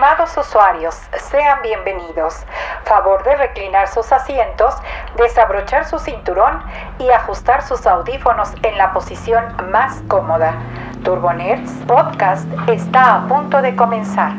[0.00, 0.94] Estimados usuarios,
[1.30, 2.36] sean bienvenidos.
[2.84, 4.72] Favor de reclinar sus asientos,
[5.18, 6.64] desabrochar su cinturón
[6.98, 10.58] y ajustar sus audífonos en la posición más cómoda.
[11.04, 14.32] Turbonerds Podcast está a punto de comenzar.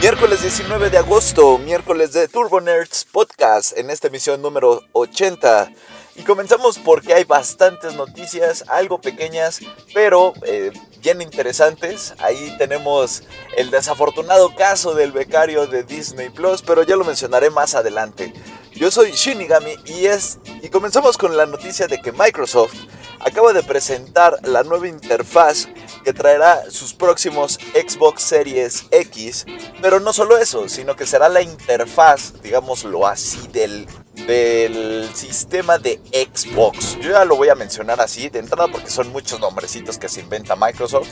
[0.00, 5.68] Miércoles 19 de agosto, miércoles de Turbo Nerds Podcast, en esta emisión número 80.
[6.18, 9.60] Y comenzamos porque hay bastantes noticias, algo pequeñas,
[9.94, 12.12] pero eh, bien interesantes.
[12.18, 13.22] Ahí tenemos
[13.56, 18.32] el desafortunado caso del becario de Disney Plus, pero ya lo mencionaré más adelante.
[18.78, 22.76] Yo soy Shinigami y es y comenzamos con la noticia de que Microsoft
[23.18, 25.66] acaba de presentar la nueva interfaz
[26.04, 29.46] que traerá sus próximos Xbox Series X,
[29.82, 33.88] pero no solo eso, sino que será la interfaz, digámoslo así, del,
[34.28, 36.98] del sistema de Xbox.
[37.00, 40.20] Yo ya lo voy a mencionar así de entrada porque son muchos nombrecitos que se
[40.20, 41.08] inventa Microsoft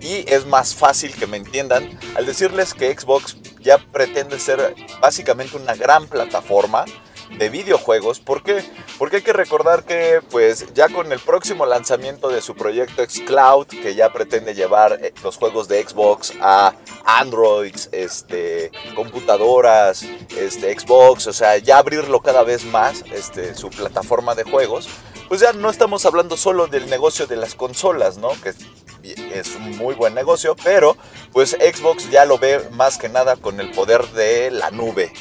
[0.00, 1.86] y es más fácil que me entiendan
[2.16, 6.86] al decirles que Xbox ya pretende ser básicamente una gran plataforma
[7.38, 8.20] de videojuegos.
[8.20, 8.64] ¿Por qué?
[8.98, 13.66] Porque hay que recordar que pues ya con el próximo lanzamiento de su proyecto xCloud,
[13.66, 20.04] que ya pretende llevar eh, los juegos de Xbox a Androids, este, computadoras,
[20.36, 24.88] este, Xbox, o sea, ya abrirlo cada vez más, este, su plataforma de juegos,
[25.28, 28.30] pues ya no estamos hablando solo del negocio de las consolas, ¿no?
[28.42, 28.52] Que
[29.32, 30.96] es un muy buen negocio, pero
[31.32, 35.12] pues Xbox ya lo ve más que nada con el poder de la nube.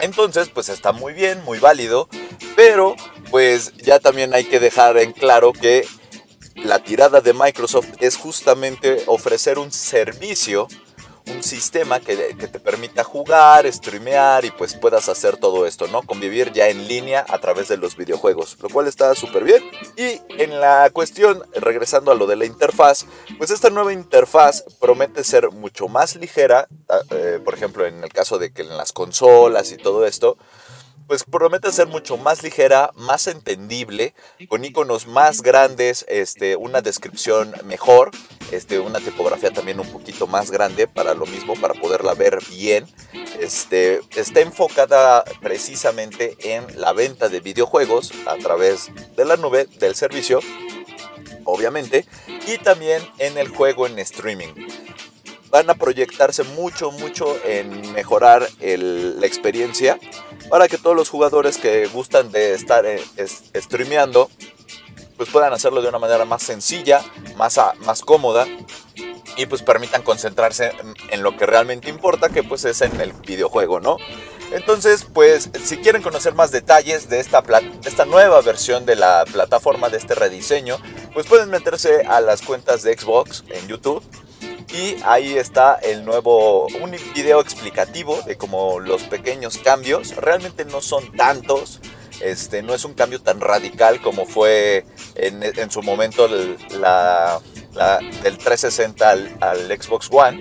[0.00, 2.08] Entonces, pues está muy bien, muy válido,
[2.56, 2.96] pero
[3.30, 5.86] pues ya también hay que dejar en claro que
[6.56, 10.68] la tirada de Microsoft es justamente ofrecer un servicio
[11.26, 16.02] un sistema que, te permita jugar, streamear y pues puedas hacer todo esto, ¿no?
[16.02, 19.62] Convivir ya en línea a través de los videojuegos, lo cual está súper bien.
[19.96, 23.06] Y en la cuestión, regresando a lo de la interfaz,
[23.38, 26.68] pues esta nueva interfaz promete ser mucho más ligera,
[27.10, 30.36] eh, por ejemplo, en el caso de que en las consolas y todo esto,
[31.12, 34.14] pues promete ser mucho más ligera, más entendible,
[34.48, 38.10] con iconos más grandes, este, una descripción mejor,
[38.50, 42.86] este, una tipografía también un poquito más grande para lo mismo, para poderla ver bien.
[43.38, 49.94] Este, está enfocada precisamente en la venta de videojuegos a través de la nube del
[49.94, 50.40] servicio,
[51.44, 52.06] obviamente,
[52.46, 54.54] y también en el juego en streaming
[55.52, 60.00] van a proyectarse mucho, mucho en mejorar la experiencia
[60.48, 63.02] para que todos los jugadores que gustan de estar eh,
[63.54, 64.30] streameando
[65.18, 67.04] pues puedan hacerlo de una manera más sencilla,
[67.36, 68.46] más, más cómoda
[69.36, 70.72] y pues permitan concentrarse
[71.10, 73.98] en, lo que realmente importa, que pues es en el videojuego, ¿no?
[74.54, 77.42] Entonces, pues si quieren conocer más detalles de esta,
[77.84, 80.78] esta nueva versión de la plataforma, de este rediseño,
[81.14, 84.02] pues pueden meterse a las cuentas de Xbox en YouTube
[84.72, 90.16] y ahí está el nuevo, un video explicativo de como los pequeños cambios.
[90.16, 91.80] Realmente no son tantos.
[92.20, 94.86] Este, no es un cambio tan radical como fue
[95.16, 96.28] en, su momento
[96.78, 97.40] la,
[98.22, 100.40] del 360 al, al Xbox One.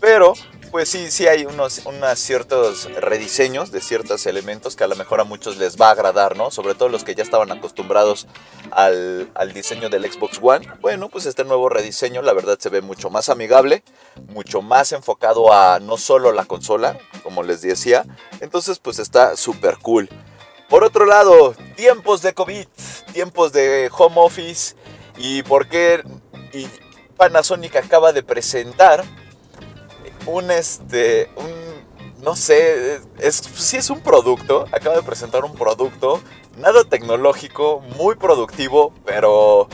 [0.00, 0.34] Pero
[0.70, 1.82] pues sí, sí hay unos,
[2.16, 6.36] ciertos rediseños de ciertos elementos que a lo mejor a muchos les va a agradar,
[6.36, 6.50] ¿no?
[6.50, 8.26] Sobre todo los que ya estaban acostumbrados
[8.70, 10.68] al, diseño del Xbox One.
[10.80, 13.82] Bueno, pues este nuevo rediseño la verdad se ve mucho más amigable,
[14.28, 18.04] mucho más enfocado a no solo la consola, como les decía.
[18.40, 20.08] Entonces pues está súper cool.
[20.68, 22.66] Por otro lado, tiempos de COVID,
[23.12, 24.76] tiempos de home office
[25.16, 26.04] y por qué
[27.16, 29.04] Panasonic acaba de presentar
[30.26, 36.20] un este, un, no sé, es, es un producto, acaba de presentar un producto,
[36.56, 39.68] nada tecnológico, muy productivo, pero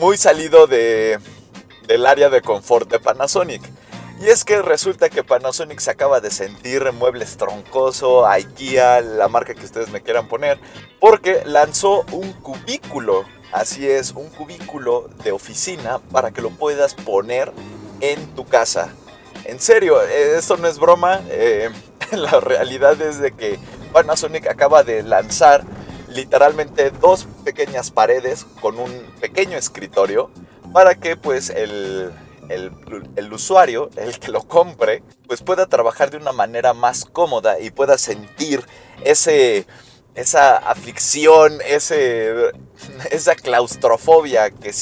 [0.00, 1.18] muy salido de,
[1.86, 3.62] del área de confort de Panasonic.
[4.18, 9.28] Y es que resulta que Panasonic se acaba de sentir en muebles troncoso, IKEA, la
[9.28, 10.58] marca que ustedes me quieran poner,
[11.00, 13.24] porque lanzó un cubículo.
[13.52, 17.52] Así es, un cubículo de oficina para que lo puedas poner
[18.00, 18.94] en tu casa.
[19.48, 21.20] En serio, eh, esto no es broma.
[21.30, 21.70] Eh,
[22.12, 23.58] la realidad es de que
[23.92, 25.64] Panasonic acaba de lanzar
[26.08, 28.90] literalmente dos pequeñas paredes con un
[29.20, 30.30] pequeño escritorio
[30.72, 32.12] para que pues el,
[32.48, 37.70] el, usuario, el que lo compre, pues pueda trabajar de una manera más cómoda y
[37.70, 38.64] pueda sentir
[39.04, 39.66] ese,
[40.16, 42.52] esa aflicción, ese,
[43.10, 44.72] esa claustrofobia que,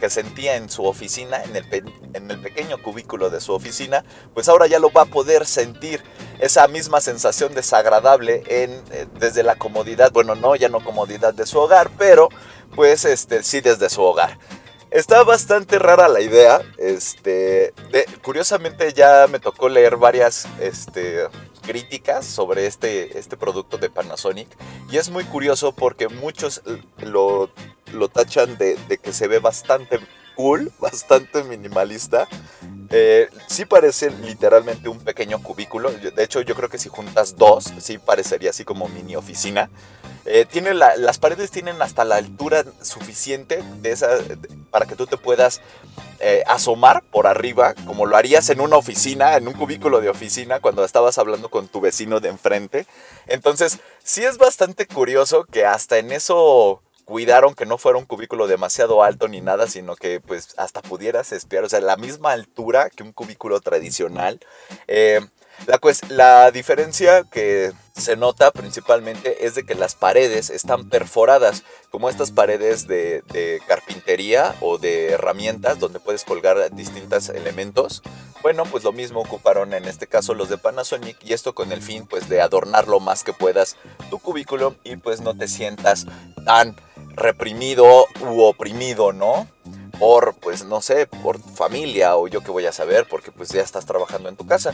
[0.00, 1.64] que sentía en su oficina, en el,
[2.12, 4.04] en el pequeño cubículo de su oficina,
[4.34, 6.02] pues ahora ya lo va a poder sentir
[6.40, 11.46] esa misma sensación desagradable en, eh, desde la comodidad, bueno, no, ya no comodidad de
[11.46, 12.28] su hogar, pero
[12.74, 14.38] pues este, sí desde su hogar.
[14.90, 16.62] Está bastante rara la idea.
[16.76, 17.72] Este,
[18.22, 21.28] curiosamente ya me tocó leer varias este,
[21.60, 24.48] críticas sobre este, este producto de Panasonic.
[24.90, 26.62] Y es muy curioso porque muchos
[26.98, 27.50] lo,
[27.92, 30.00] lo tachan de, de que se ve bastante
[30.34, 32.28] cool, bastante minimalista.
[32.90, 35.90] Eh, sí parece literalmente un pequeño cubículo.
[35.92, 39.70] De hecho, yo creo que si juntas dos, sí parecería así como mini oficina.
[40.26, 43.62] Eh, tiene las paredes tienen hasta la altura suficiente
[44.70, 45.62] para que tú te puedas
[46.20, 50.60] eh, asomar por arriba, como lo harías en una oficina, en un cubículo de oficina,
[50.60, 52.86] cuando estabas hablando con tu vecino de enfrente.
[53.26, 58.46] Entonces, sí es bastante curioso que hasta en eso cuidaron que no fuera un cubículo
[58.46, 62.88] demasiado alto ni nada, sino que pues hasta pudieras espiar, o sea, la misma altura
[62.88, 64.38] que un cubículo tradicional.
[64.86, 65.20] Eh,
[65.66, 71.64] la, pues, la diferencia que se nota principalmente es de que las paredes están perforadas,
[71.90, 73.22] como estas paredes de,
[73.68, 78.02] carpintería o de herramientas donde puedes colgar distintos elementos.
[78.42, 81.82] Bueno, pues lo mismo ocuparon en este caso los de Panasonic y esto con el
[81.82, 83.76] fin pues de adornar lo más que puedas
[84.08, 86.06] tu cubículo y pues no te sientas
[86.46, 86.74] tan
[87.10, 89.46] reprimido u oprimido, ¿no?
[89.98, 93.60] Por, pues no sé, por familia o yo que voy a saber, porque pues ya
[93.60, 94.72] estás trabajando en tu casa.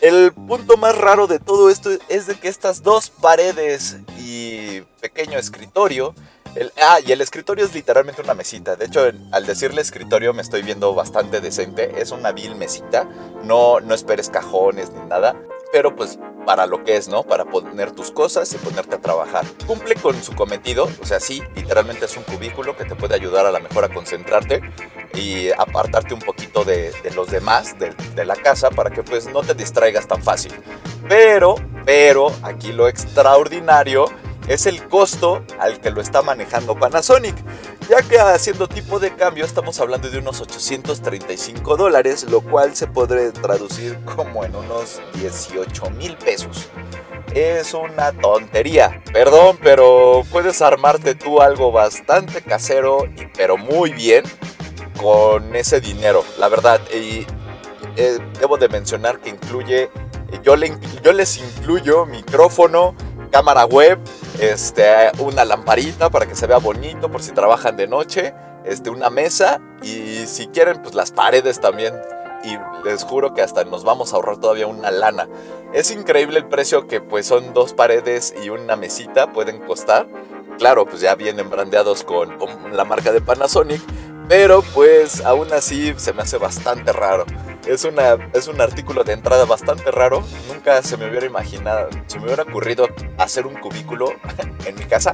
[0.00, 5.38] El punto más raro de todo esto es de que estas dos paredes y pequeño
[5.38, 6.14] escritorio,
[6.54, 8.76] el, ah, y el escritorio es literalmente una mesita.
[8.76, 12.00] De hecho, al decirle escritorio me estoy viendo bastante decente.
[12.00, 13.08] Es una vil mesita.
[13.44, 15.34] No, no esperes cajones ni nada.
[15.74, 17.24] Pero pues para lo que es, ¿no?
[17.24, 19.44] Para poner tus cosas y ponerte a trabajar.
[19.66, 23.44] Cumple con su cometido, o sea, sí, literalmente es un cubículo que te puede ayudar
[23.44, 24.60] a la mejor a concentrarte
[25.14, 29.42] y apartarte un poquito de, los demás, de, de, la casa, para que pues no
[29.42, 30.52] te distraigas tan fácil.
[31.08, 34.06] Pero, pero, aquí lo extraordinario
[34.48, 37.34] es el costo al que lo está manejando Panasonic,
[37.88, 42.86] ya que haciendo tipo de cambio estamos hablando de unos 835 dólares, lo cual se
[42.86, 46.68] podría traducir como en unos 18 mil pesos.
[47.34, 54.24] Es una tontería, perdón, pero puedes armarte tú algo bastante casero, pero muy bien
[55.00, 56.80] con ese dinero, la verdad.
[56.94, 57.26] Y
[57.96, 59.90] eh, debo de mencionar que incluye,
[60.42, 62.94] yo, le, yo les incluyo micrófono,
[63.34, 63.98] cámara web,
[64.38, 68.32] este, una lamparita para que se vea bonito por si trabajan de noche,
[68.64, 72.00] este, una mesa y si quieren pues las paredes también
[72.44, 75.28] y les juro que hasta nos vamos a ahorrar todavía una lana.
[75.72, 80.06] Es increíble el precio que pues son dos paredes y una mesita pueden costar.
[80.56, 83.82] Claro, pues ya vienen brandeados con, con la marca de Panasonic,
[84.28, 87.24] pero pues aún así se me hace bastante raro.
[87.66, 90.22] Es, una, es un artículo de entrada bastante raro.
[90.48, 92.88] Nunca se me hubiera imaginado, se me hubiera ocurrido
[93.18, 94.12] hacer un cubículo
[94.66, 95.12] en mi casa.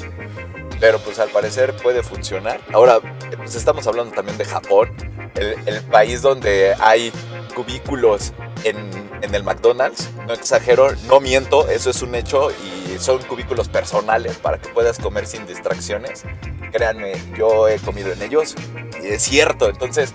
[0.81, 2.61] Pero pues al parecer puede funcionar.
[2.73, 3.01] Ahora,
[3.37, 4.91] pues estamos hablando también de Japón,
[5.35, 7.13] el, el país donde hay
[7.55, 8.33] cubículos
[8.65, 8.77] en,
[9.23, 10.09] en, el McDonald's.
[10.27, 14.99] No exagero, no miento, eso es un hecho y son cubículos personales para que puedas
[14.99, 16.25] comer sin distracciones.
[16.73, 18.55] Créanme, yo he comido en ellos
[19.03, 19.69] es cierto.
[19.69, 20.15] Entonces,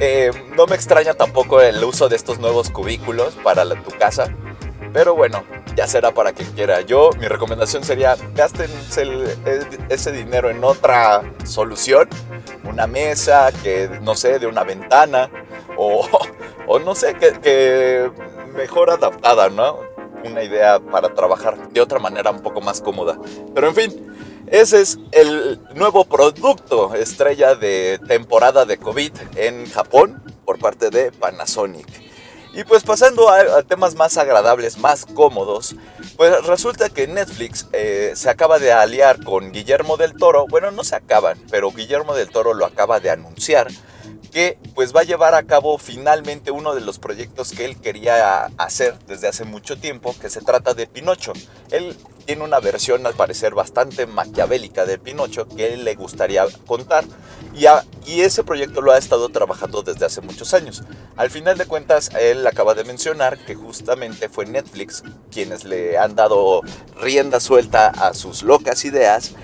[0.00, 4.34] eh, no me extraña tampoco el uso de estos nuevos cubículos para tu casa.
[4.92, 5.44] Pero bueno,
[5.76, 6.80] ya será para quien quiera.
[6.80, 8.70] Yo, mi recomendación sería, gasten
[9.88, 12.08] ese dinero en otra solución.
[12.64, 15.30] Una mesa, que no sé, de una ventana.
[15.76, 16.08] O,
[16.66, 18.10] o no sé, que, que
[18.54, 19.80] mejor adaptada, ¿no?
[20.24, 23.18] Una idea para trabajar de otra manera un poco más cómoda.
[23.54, 24.15] Pero en fin,
[24.48, 31.12] ese es el nuevo producto estrella de temporada de COVID en Japón por parte de
[31.12, 31.86] Panasonic.
[32.54, 35.76] Y pues pasando a, temas más agradables, más cómodos,
[36.16, 40.46] pues resulta que Netflix eh, se acaba de aliar con Guillermo del Toro.
[40.48, 43.68] Bueno, no se acaban, pero Guillermo del Toro lo acaba de anunciar
[44.32, 48.46] que pues va a llevar a cabo finalmente uno de los proyectos que él quería
[48.58, 51.32] hacer desde hace mucho tiempo, que se trata de Pinocho.
[51.70, 51.96] Él
[52.26, 57.04] tiene una versión al parecer bastante maquiavélica de Pinocho que él le gustaría contar
[57.54, 57.66] y,
[58.04, 60.82] y ese proyecto lo ha estado trabajando desde hace muchos años.
[61.16, 66.16] Al final de cuentas, él acaba de mencionar que justamente fue Netflix quienes le han
[66.16, 66.62] dado
[67.00, 69.34] rienda suelta a sus locas ideas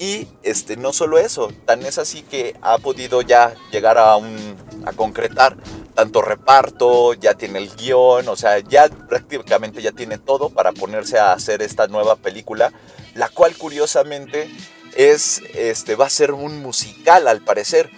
[0.00, 4.56] y este, no solo eso, tan es así que ha podido ya llegar a, un,
[4.86, 5.58] a concretar
[5.94, 11.18] tanto reparto, ya tiene el guion, o sea, ya prácticamente ya tiene todo para ponerse
[11.18, 12.72] a hacer esta nueva película,
[13.14, 14.48] la cual curiosamente
[14.96, 17.90] es, este, va a ser un musical al parecer.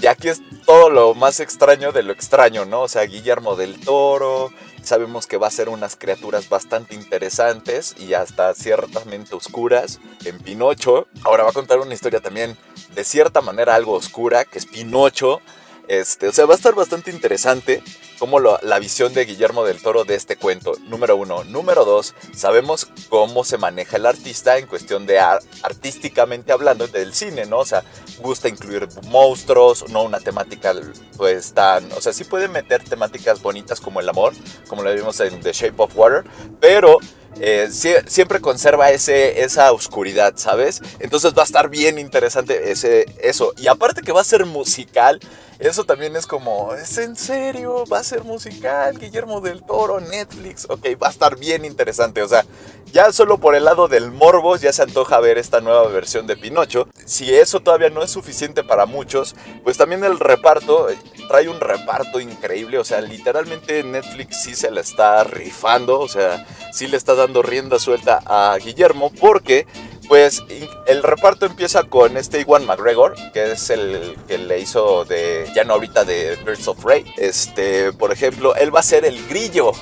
[0.00, 2.82] Y aquí es todo lo más extraño de lo extraño, ¿no?
[2.82, 4.52] O sea, Guillermo del Toro,
[4.88, 11.06] sabemos que va a ser unas criaturas bastante interesantes y hasta ciertamente oscuras en Pinocho.
[11.24, 12.56] Ahora va a contar una historia también
[12.94, 15.40] de cierta manera algo oscura, que es Pinocho.
[15.88, 17.82] Este, o sea, va a estar bastante interesante
[18.18, 21.44] como la visión de Guillermo del Toro de este cuento, número uno.
[21.44, 27.46] Número dos, sabemos cómo se maneja el artista en cuestión de artísticamente hablando del cine,
[27.46, 27.60] ¿no?
[27.60, 27.84] O sea,
[28.18, 30.74] gusta incluir monstruos, no una temática
[31.16, 31.90] pues tan...
[31.92, 34.34] O sea, sí puede meter temáticas bonitas como el amor,
[34.68, 36.24] como lo vimos en The Shape of Water,
[36.60, 36.98] pero
[37.40, 40.82] eh, siempre conserva ese, esa oscuridad, ¿sabes?
[40.98, 43.52] Entonces va a estar bien interesante ese, eso.
[43.56, 45.20] Y aparte que va a ser musical,
[45.58, 47.84] eso también es como, ¿es en serio?
[47.92, 48.96] ¿Va a ser musical?
[48.96, 50.66] Guillermo del Toro, Netflix.
[50.70, 52.22] Ok, va a estar bien interesante.
[52.22, 52.44] O sea,
[52.92, 56.36] ya solo por el lado del morbos ya se antoja ver esta nueva versión de
[56.36, 56.88] Pinocho.
[57.04, 59.34] Si eso todavía no es suficiente para muchos,
[59.64, 60.86] pues también el reparto
[61.28, 62.78] trae un reparto increíble.
[62.78, 65.98] O sea, literalmente Netflix sí se la está rifando.
[65.98, 69.66] O sea, sí le está dando rienda suelta a Guillermo porque
[70.08, 70.42] pues
[70.86, 75.64] el reparto empieza con este Iwan McGregor, que es el que le hizo de, ya
[75.64, 77.04] no ahorita, de Birds of Prey.
[77.18, 79.72] Este, por ejemplo, él va a ser el grillo.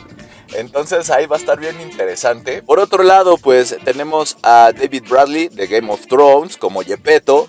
[0.54, 2.62] Entonces ahí va a estar bien interesante.
[2.62, 7.48] Por otro lado, pues tenemos a David Bradley de Game of Thrones como Gepetto,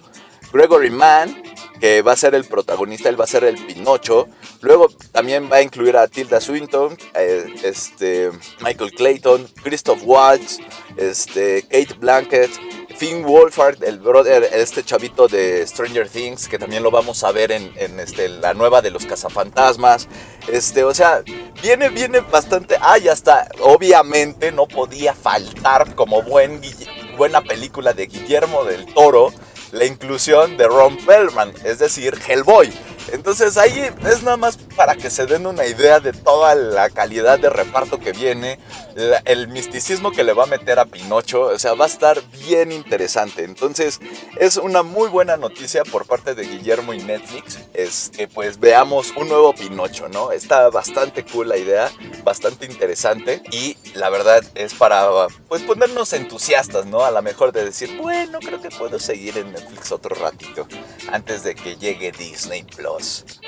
[0.51, 1.41] Gregory Mann,
[1.79, 4.27] que va a ser el protagonista, él va a ser el Pinocho.
[4.61, 10.59] Luego también va a incluir a Tilda Swinton, eh, este, Michael Clayton, Christoph Waltz,
[10.97, 12.49] este, Kate Blanket,
[12.95, 17.51] Finn Wolfhard, el brother, este chavito de Stranger Things, que también lo vamos a ver
[17.51, 20.07] en, este, la nueva de los cazafantasmas.
[20.47, 21.23] Este, o sea,
[21.61, 22.77] viene, viene bastante.
[22.81, 23.47] Ah, ya está.
[23.61, 26.59] Obviamente no podía faltar como buen,
[27.17, 29.31] buena película de Guillermo del Toro
[29.71, 32.71] la inclusión de Ron Perlman, es decir, Hellboy.
[33.11, 37.39] Entonces ahí es nada más para que se den una idea de toda la calidad
[37.39, 38.59] de reparto que viene,
[39.25, 42.71] el misticismo que le va a meter a Pinocho, o sea, va a estar bien
[42.71, 43.43] interesante.
[43.43, 43.99] Entonces
[44.39, 49.13] es una muy buena noticia por parte de Guillermo y Netflix, es que pues veamos
[49.15, 50.31] un nuevo Pinocho, ¿no?
[50.31, 51.91] Está bastante cool la idea,
[52.23, 57.05] bastante interesante y la verdad es para pues ponernos entusiastas, ¿no?
[57.05, 60.67] A lo mejor de decir, bueno, creo que puedo seguir en Netflix otro ratito
[61.11, 62.96] antes de que llegue Disney Plus.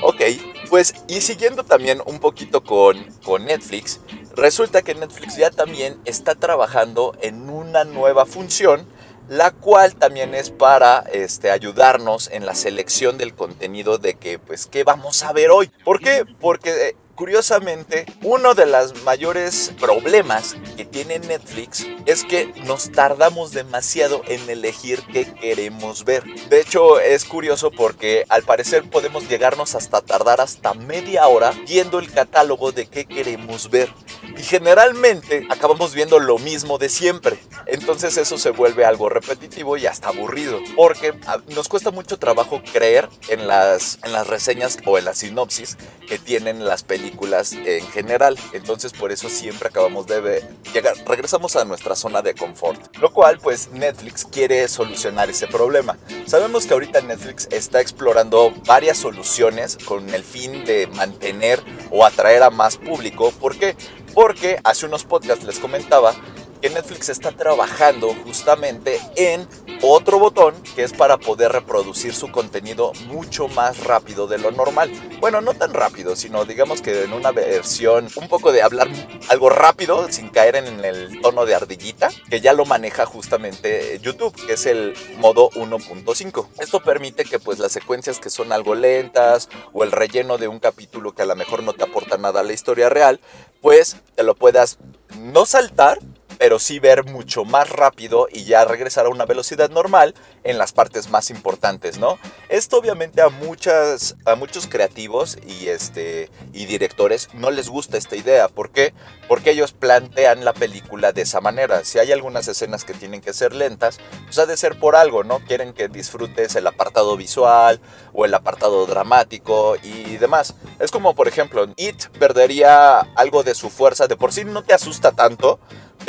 [0.02, 0.22] Ok,
[0.70, 4.00] pues y siguiendo también un poquito con, con Netflix,
[4.36, 8.88] resulta que Netflix ya también está trabajando en una nueva función
[9.30, 14.66] la cual también es para este, ayudarnos en la selección del contenido de que, pues,
[14.66, 15.72] ¿qué vamos a ver hoy?
[15.86, 16.26] ¿Por qué?
[16.40, 23.52] Porque eh, Curiosamente, uno de los mayores problemas que tiene Netflix es que nos tardamos
[23.52, 26.24] demasiado en elegir qué queremos ver.
[26.48, 32.00] De hecho, es curioso porque al parecer podemos llegarnos hasta tardar hasta media hora viendo
[32.00, 33.94] el catálogo de qué queremos ver.
[34.38, 37.38] Y generalmente acabamos viendo lo mismo de siempre.
[37.66, 40.62] Entonces eso se vuelve algo repetitivo y hasta aburrido.
[40.78, 45.14] Porque ah, nos cuesta mucho trabajo creer en las, en las reseñas o en la
[45.14, 47.09] sinopsis que tienen las películas
[47.54, 48.38] en general.
[48.54, 52.96] Entonces por eso siempre acabamos de llegar, regresamos a nuestra zona de confort.
[52.98, 55.98] Lo cual pues Netflix quiere solucionar ese problema.
[56.26, 62.44] Sabemos que ahorita Netflix está explorando varias soluciones con el fin de mantener o atraer
[62.44, 63.32] a más público.
[63.32, 63.76] ¿Por qué?
[64.14, 66.16] Porque hace unos podcasts les comentaba
[66.62, 69.48] que Netflix está trabajando justamente en
[69.82, 74.92] otro botón que es para poder reproducir su contenido mucho más rápido de lo normal.
[75.20, 78.88] Bueno, no tan rápido, sino digamos que en una versión un poco de hablar
[79.30, 84.36] algo rápido sin caer en el tono de ardillita, que ya lo maneja justamente YouTube,
[84.46, 86.48] que es el modo 1.5.
[86.60, 90.60] Esto permite que pues las secuencias que son algo lentas o el relleno de un
[90.60, 93.20] capítulo que a lo mejor no te aporta nada a la historia real,
[93.62, 94.78] pues te lo puedas
[95.18, 96.00] no saltar,
[96.40, 100.16] pero sí ver mucho más rápido y ya regresar a una velocidad normal
[100.46, 102.18] en las partes más importantes, ¿no?
[102.48, 108.16] Esto obviamente a muchas a muchos creativos y este y directores no les gusta esta
[108.16, 108.94] idea, ¿por qué?
[109.28, 111.84] Porque ellos plantean la película de esa manera.
[111.84, 115.26] Si hay algunas escenas que tienen que ser lentas, pues ha de ser por algo,
[115.26, 115.40] ¿no?
[115.40, 117.82] Quieren que disfrutes el apartado visual
[118.14, 120.56] o el apartado dramático y demás.
[120.80, 124.74] Es como por ejemplo, It perdería algo de su fuerza, de por sí no te
[124.74, 125.60] asusta tanto,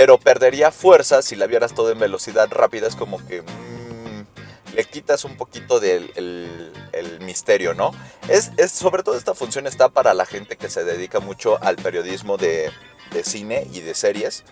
[0.01, 2.87] pero perdería fuerza si la vieras todo en velocidad rápida.
[2.87, 7.93] Es como que mm, le quitas un poquito del el, misterio, ¿no?
[8.27, 11.77] Es, es, sobre todo esta función está para la gente que se dedica mucho al
[11.77, 12.71] periodismo de,
[13.13, 14.43] de cine y de series.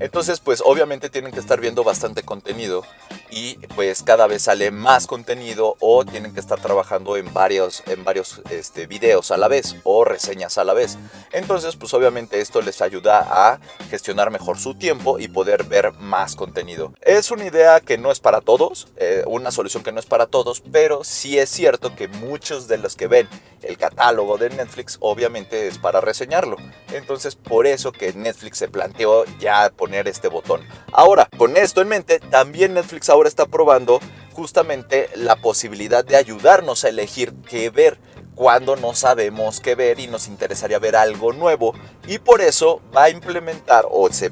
[0.00, 2.82] Entonces, pues obviamente tienen que estar viendo bastante contenido
[3.30, 8.04] y pues cada vez sale más contenido o tienen que estar trabajando en varios, en
[8.04, 10.98] varios este, videos a la vez o reseñas a la vez.
[11.32, 16.34] Entonces pues obviamente esto les ayuda a gestionar mejor su tiempo y poder ver más
[16.34, 16.92] contenido.
[17.02, 20.26] Es una idea que no es para todos, eh, una solución que no es para
[20.26, 23.28] todos, pero sí es cierto que muchos de los que ven
[23.62, 26.56] el catálogo de Netflix obviamente es para reseñarlo.
[26.92, 30.62] Entonces por eso que Netflix se planteó ya este botón.
[30.92, 34.00] Ahora, con esto en mente, también Netflix ahora está probando
[34.32, 37.98] justamente la posibilidad de ayudarnos a elegir qué ver
[38.34, 41.74] cuando no sabemos qué ver y nos interesaría ver algo nuevo
[42.06, 44.30] y por eso va a implementar o, se,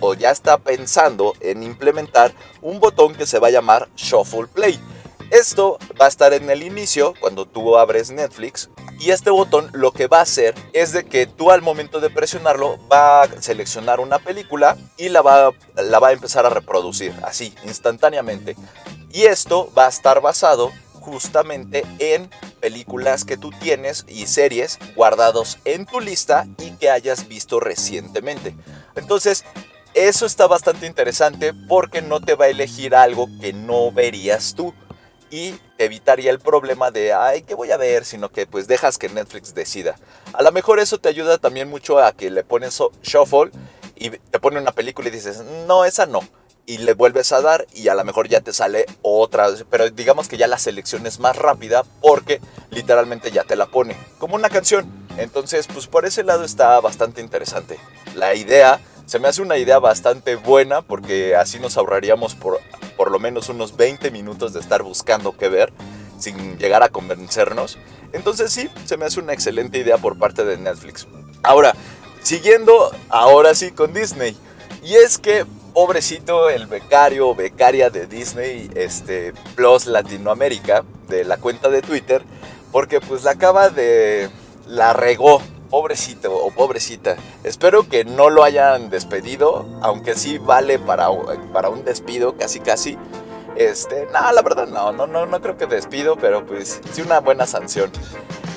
[0.00, 4.78] o ya está pensando en implementar un botón que se va a llamar Shuffle Play.
[5.30, 8.68] Esto va a estar en el inicio cuando tú abres Netflix
[8.98, 12.10] y este botón lo que va a hacer es de que tú al momento de
[12.10, 17.14] presionarlo va a seleccionar una película y la va, la va a empezar a reproducir
[17.22, 18.56] así instantáneamente.
[19.12, 25.58] Y esto va a estar basado justamente en películas que tú tienes y series guardados
[25.64, 28.56] en tu lista y que hayas visto recientemente.
[28.96, 29.44] Entonces,
[29.94, 34.74] eso está bastante interesante porque no te va a elegir algo que no verías tú
[35.30, 38.04] y evitaría el problema de, ay, ¿qué voy a ver?
[38.04, 39.96] Sino que pues dejas que Netflix decida.
[40.32, 43.50] A lo mejor eso te ayuda también mucho a que le pones shuffle
[43.96, 46.20] y te pone una película y dices, no, esa no.
[46.68, 49.48] Y le vuelves a dar y a lo mejor ya te sale otra.
[49.70, 52.40] Pero digamos que ya la selección es más rápida porque
[52.70, 53.96] literalmente ya te la pone.
[54.18, 55.06] Como una canción.
[55.16, 57.78] Entonces, pues por ese lado está bastante interesante.
[58.14, 62.60] La idea se me hace una idea bastante buena porque así nos ahorraríamos por
[62.96, 65.72] por lo menos unos 20 minutos de estar buscando qué ver
[66.18, 67.78] sin llegar a convencernos.
[68.12, 71.06] Entonces sí, se me hace una excelente idea por parte de Netflix.
[71.42, 71.74] Ahora,
[72.22, 74.36] siguiendo ahora sí con Disney.
[74.82, 75.44] Y es que
[75.74, 82.22] pobrecito el becario o becaria de Disney este, Plus Latinoamérica, de la cuenta de Twitter,
[82.72, 84.30] porque pues la acaba de...
[84.66, 87.16] la regó pobrecito o pobrecita.
[87.44, 91.08] Espero que no lo hayan despedido, aunque sí vale para,
[91.52, 92.98] para un despido, casi casi.
[93.56, 97.20] Este, no, la verdad no, no, no, no creo que despido, pero pues sí una
[97.20, 97.90] buena sanción.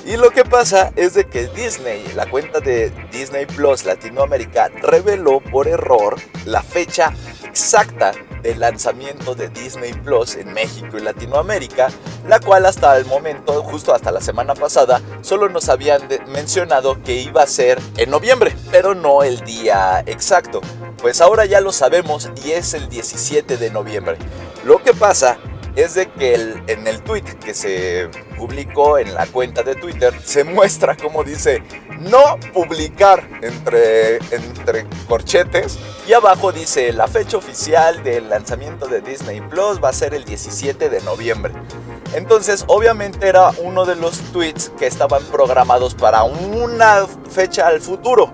[0.04, 5.40] Y lo que pasa es de que Disney, la cuenta de Disney Plus Latinoamérica, reveló
[5.40, 7.12] por error la fecha
[7.44, 11.88] exacta del lanzamiento de Disney Plus en México y Latinoamérica,
[12.28, 17.14] la cual hasta el momento, justo hasta la semana pasada, solo nos habían mencionado que
[17.14, 20.60] iba a ser en noviembre, pero no el día exacto.
[21.00, 24.18] Pues ahora ya lo sabemos y es el 17 de noviembre.
[24.64, 25.38] Lo que pasa
[25.80, 26.34] es de que
[26.66, 31.62] en el tweet que se publicó en la cuenta de Twitter se muestra como dice
[32.00, 39.40] no publicar entre, entre corchetes y abajo dice la fecha oficial del lanzamiento de Disney
[39.40, 41.52] Plus va a ser el 17 de noviembre.
[42.14, 48.32] Entonces obviamente era uno de los tweets que estaban programados para una fecha al futuro,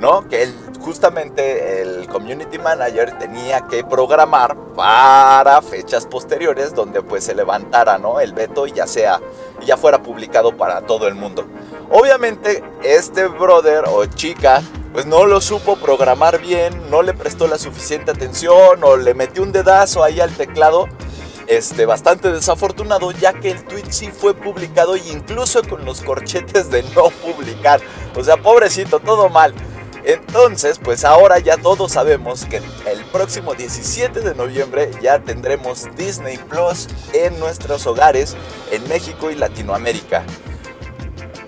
[0.00, 0.28] ¿no?
[0.28, 7.34] Que el justamente el community manager tenía que programar para fechas posteriores donde pues se
[7.34, 8.20] levantara ¿no?
[8.20, 9.20] el veto y ya sea
[9.66, 11.44] ya fuera publicado para todo el mundo.
[11.90, 17.58] Obviamente este brother o chica pues no lo supo programar bien, no le prestó la
[17.58, 20.86] suficiente atención o le metió un dedazo ahí al teclado.
[21.46, 26.70] Este, bastante desafortunado ya que el tweet sí fue publicado y incluso con los corchetes
[26.70, 27.80] de no publicar.
[28.16, 29.54] O sea, pobrecito, todo mal.
[30.08, 36.38] Entonces, pues ahora ya todos sabemos que el próximo 17 de noviembre ya tendremos Disney
[36.38, 38.34] Plus en nuestros hogares
[38.70, 40.24] en México y Latinoamérica.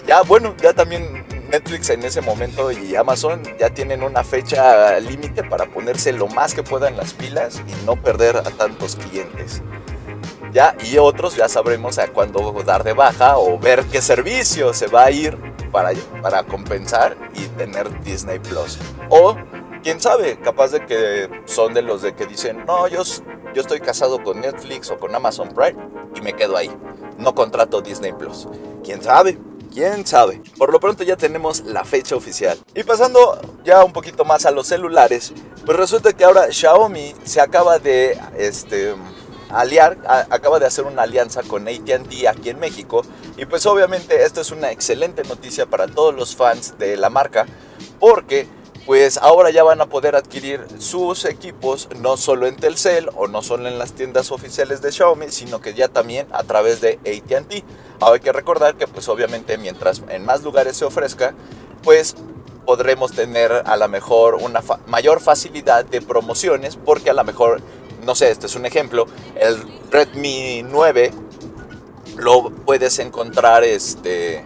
[0.06, 5.42] Ya, bueno, ya también Netflix en ese momento y Amazon ya tienen una fecha límite
[5.42, 9.62] para ponerse lo más que puedan las pilas y no perder a tantos clientes.
[10.52, 14.86] Ya, y otros ya sabremos a cuándo dar de baja o ver qué servicio se
[14.86, 18.78] va a ir para, compensar y tener Disney Plus.
[19.08, 19.36] O,
[19.82, 23.02] quién sabe, capaz de que son de los de que dicen, no, yo,
[23.54, 25.76] yo estoy casado con Netflix o con Amazon Prime
[26.14, 26.70] y me quedo ahí.
[27.18, 28.48] No contrato Disney Plus.
[28.82, 29.38] ¿Quién sabe?
[29.72, 30.42] ¿Quién sabe?
[30.58, 32.58] Por lo pronto ya tenemos la fecha oficial.
[32.74, 35.32] Y pasando ya un poquito más a los celulares,
[35.64, 38.94] pues resulta que ahora Xiaomi se acaba de este,
[39.52, 39.98] aliar,
[40.30, 43.02] acaba de hacer una alianza con ATT aquí en México.
[43.36, 47.46] Y pues obviamente esto es una excelente noticia para todos los fans de la marca
[47.98, 48.46] porque
[48.86, 53.42] pues ahora ya van a poder adquirir sus equipos no solo en Telcel o no
[53.42, 57.62] solo en las tiendas oficiales de Xiaomi, sino que ya también a través de AT&T.
[58.00, 61.34] Ahora hay que recordar que pues obviamente mientras en más lugares se ofrezca,
[61.82, 62.16] pues
[62.64, 67.60] podremos tener a lo mejor una mayor facilidad de promociones porque a lo mejor
[68.10, 69.56] no sé, este es un ejemplo, el
[69.88, 71.12] Redmi 9
[72.16, 74.44] lo puedes encontrar este,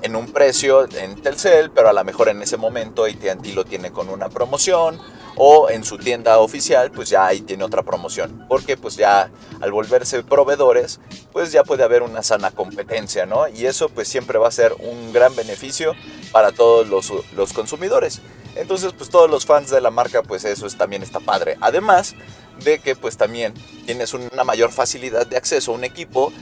[0.00, 3.92] en un precio en Telcel, pero a lo mejor en ese momento ATT lo tiene
[3.92, 4.98] con una promoción
[5.36, 9.72] o en su tienda oficial pues ya ahí tiene otra promoción porque pues ya al
[9.72, 11.00] volverse proveedores
[11.32, 14.74] pues ya puede haber una sana competencia no y eso pues siempre va a ser
[14.78, 15.94] un gran beneficio
[16.32, 18.22] para todos los, los consumidores.
[18.54, 21.56] Entonces pues todos los fans de la marca pues eso es, también está padre.
[21.60, 22.14] Además
[22.64, 23.54] de que pues también
[23.86, 26.32] tienes una mayor facilidad de acceso a un equipo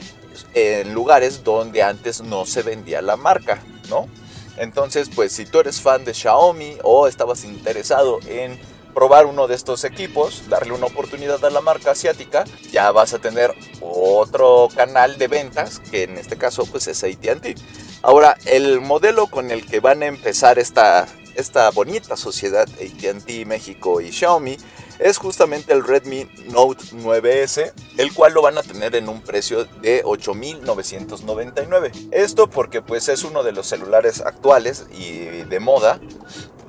[0.54, 4.08] en lugares donde antes no se vendía la marca, ¿no?
[4.56, 8.58] Entonces, pues si tú eres fan de Xiaomi o estabas interesado en
[8.94, 13.18] probar uno de estos equipos, darle una oportunidad a la marca asiática, ya vas a
[13.18, 17.54] tener otro canal de ventas, que en este caso pues es AT&T.
[18.02, 24.00] Ahora, el modelo con el que van a empezar esta, esta bonita sociedad AT&T México
[24.00, 24.56] y Xiaomi
[25.00, 29.64] es justamente el Redmi Note 9S, el cual lo van a tener en un precio
[29.64, 32.10] de 8.999.
[32.12, 36.00] Esto porque pues es uno de los celulares actuales y de moda,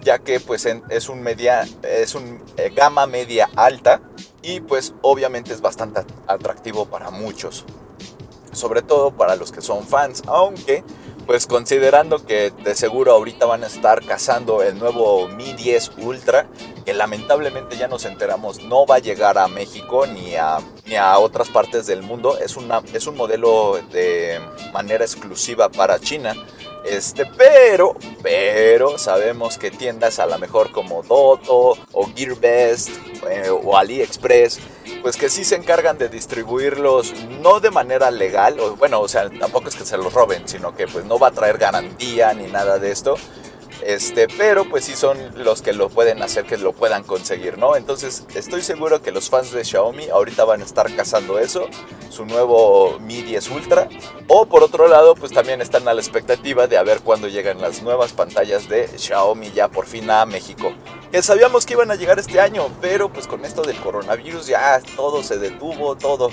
[0.02, 4.02] ya que pues es un media es un eh, gama media alta
[4.42, 7.66] y pues obviamente es bastante atractivo para muchos.
[8.54, 10.84] Sobre todo para los que son fans, aunque
[11.26, 16.48] pues considerando que de seguro ahorita van a estar cazando el nuevo Mi 10 Ultra,
[16.86, 21.18] que lamentablemente ya nos enteramos no va a llegar a México ni a, ni a
[21.20, 24.40] otras partes del mundo, es, una, es un modelo de
[24.74, 26.36] manera exclusiva para China.
[26.84, 32.90] Este, pero, pero sabemos que tiendas a lo mejor como Doto o GearBest
[33.30, 34.60] eh, o AliExpress
[35.02, 39.30] pues que sí se encargan de distribuirlos no de manera legal, o bueno, o sea,
[39.30, 42.48] tampoco es que se los roben, sino que pues no va a traer garantía ni
[42.48, 43.16] nada de esto.
[43.82, 47.76] Este, pero pues sí son los que lo pueden hacer que lo puedan conseguir, ¿no?
[47.76, 51.68] Entonces estoy seguro que los fans de Xiaomi ahorita van a estar cazando eso,
[52.10, 53.90] su nuevo Mi 10 Ultra.
[54.28, 57.62] O por otro lado, pues también están a la expectativa de a ver cuándo llegan
[57.62, 60.72] las nuevas pantallas de Xiaomi ya por fin a México
[61.12, 64.82] que sabíamos que iban a llegar este año, pero pues con esto del coronavirus ya
[64.96, 66.30] todo se detuvo, todo,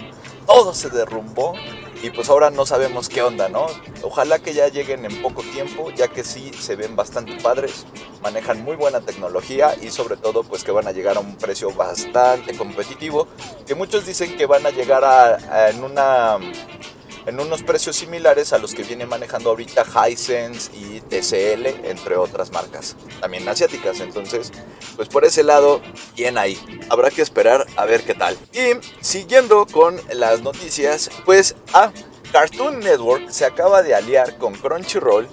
[0.47, 1.55] todo se derrumbó
[2.03, 3.67] y pues ahora no sabemos qué onda, ¿no?
[4.03, 7.87] Ojalá que ya lleguen en poco tiempo, ya que sí se ven bastante padres,
[8.23, 11.73] manejan muy buena tecnología y sobre todo pues que van a llegar a un precio
[11.73, 13.27] bastante competitivo,
[13.67, 16.39] que muchos dicen que van a llegar a en una
[17.29, 22.51] en unos precios similares a los que viene manejando ahorita Hisense y TCL, entre otras
[22.51, 24.01] marcas, también asiáticas.
[24.01, 24.51] Entonces,
[24.97, 25.83] pues por ese lado,
[26.17, 26.59] bien ahí.
[26.89, 28.39] Habrá que esperar a ver qué tal.
[28.55, 31.93] Y siguiendo con las noticias, pues ah,
[32.33, 35.29] Cartoon Network se acaba de aliar con Crunchyroll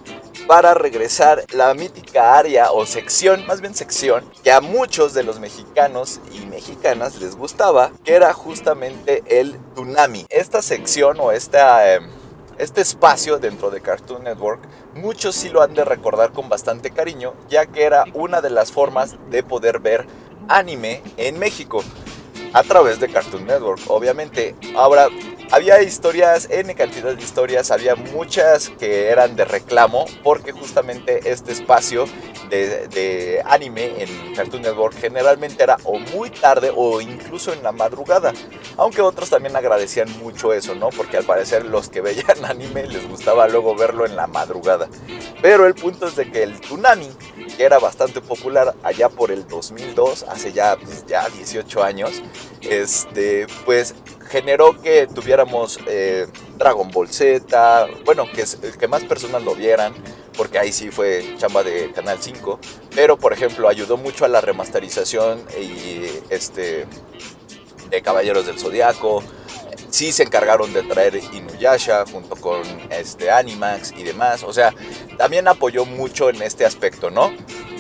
[0.48, 5.40] para regresar la mítica área o sección, más bien sección, que a muchos de los
[5.40, 10.26] mexicanos y mexicanas les gustaba, que era justamente el Tsunami.
[10.30, 11.94] Esta sección o esta...
[11.94, 12.10] Em,
[12.58, 14.62] este espacio dentro de Cartoon Network,
[14.94, 18.72] muchos sí lo han de recordar con bastante cariño, ya que era una de las
[18.72, 20.08] formas de poder ver
[20.48, 21.84] anime en México
[22.54, 24.56] a través de Cartoon Network, obviamente.
[24.78, 25.10] Ahora,
[25.52, 31.52] había historias, N cantidad de historias, había muchas que eran de reclamo, porque justamente este
[31.52, 32.06] espacio
[32.50, 38.34] de, anime en Cartoon Network generalmente era o muy tarde o incluso en la madrugada.
[38.78, 40.90] Aunque otros también agradecían mucho eso, ¿no?
[40.90, 44.88] Porque al parecer los que veían anime les gustaba luego verlo en la madrugada.
[45.42, 47.10] Pero el punto es de que el Tsunami,
[47.56, 52.22] que era bastante popular allá por el 2002, hace ya, pues, ya 18 años,
[52.62, 53.96] este, pues
[54.30, 58.44] generó que tuviéramos eh, Dragon Ball Z, bueno, que,
[58.78, 59.94] que más personas lo vieran,
[60.36, 62.60] porque ahí sí fue chamba de Canal 5,
[62.94, 66.88] pero por ejemplo ayudó mucho a la remasterización y este
[67.90, 69.24] de Caballeros del Zodiaco.
[69.96, 74.74] Sí se encargaron de traer Inuyasha junto con este Animax y demás, o sea,
[75.18, 77.32] también apoyó mucho en este aspecto, ¿no?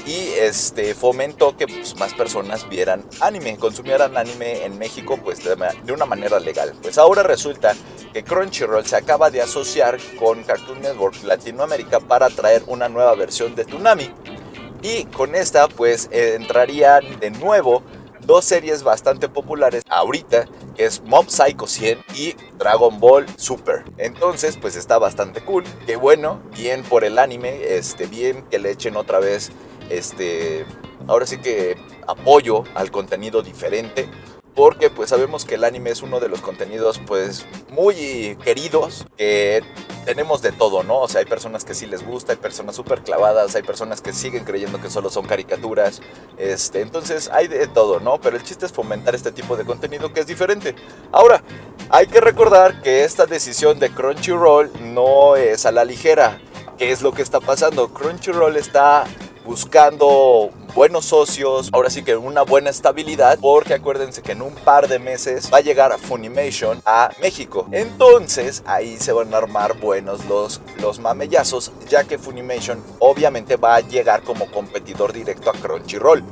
[0.05, 5.91] y este, fomentó que pues, más personas vieran anime, consumieran anime en México pues, de,
[5.91, 6.73] una manera legal.
[6.81, 7.75] Pues ahora resulta
[8.13, 13.55] que Crunchyroll se acaba de asociar con Cartoon Network Latinoamérica para traer una nueva versión
[13.55, 14.09] de Tsunami.
[14.81, 17.83] Y con esta pues entrarían de nuevo
[18.25, 23.83] dos series bastante populares ahorita, que es Mob Psycho 100 y Dragon Ball Super.
[23.97, 25.63] Entonces, pues está bastante cool.
[25.85, 29.51] Qué bueno, bien por el anime, este, bien que le echen otra vez
[29.89, 30.65] este,
[31.07, 34.09] ahora sí que apoyo al contenido diferente.
[34.55, 39.61] Porque pues sabemos que el anime es uno de los contenidos pues muy queridos, que
[40.05, 40.99] tenemos de todo, ¿no?
[40.99, 44.13] O sea, hay personas que sí les gusta, hay personas súper clavadas, hay personas que
[44.13, 46.01] siguen creyendo que solo son caricaturas.
[46.37, 48.21] Este, entonces hay de todo, ¿no?
[48.21, 50.73] Pero el chiste es fomentar este tipo de contenido que es diferente.
[51.11, 51.43] Ahora,
[51.89, 56.39] hay que recordar que esta decisión de Crunchyroll no es a la ligera.
[56.77, 57.89] ¿Qué es lo que está pasando?
[57.93, 59.05] Crunchyroll está
[59.45, 64.89] buscando buenos socios, ahora sí que una buena estabilidad, porque acuérdense que en un par
[64.89, 67.65] de meses va a llegar Funimation a México.
[67.71, 73.75] Entonces ahí se van a armar buenos los, los mamellazos, ya que Funimation obviamente va
[73.75, 76.23] a llegar como competidor directo a Crunchyroll.